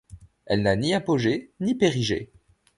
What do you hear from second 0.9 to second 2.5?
apogée ni périgée.